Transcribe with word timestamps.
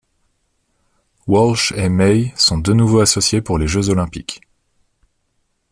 Walsh 1.27 1.73
et 1.73 1.87
May 1.87 2.33
sont 2.35 2.57
de 2.57 2.73
nouveau 2.73 3.01
associées 3.01 3.39
pour 3.43 3.59
les 3.59 3.67
Jeux 3.67 3.89
olympiques. 3.89 4.41